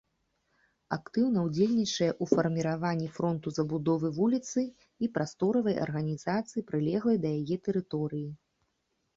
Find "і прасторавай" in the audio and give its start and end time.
4.71-5.79